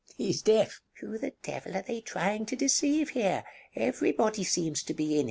[0.17, 0.81] He is deaf!
[0.95, 3.43] Basilio [aside] Who the devil are they trying to deceive here?
[3.75, 5.19] Everybody seems to be in it!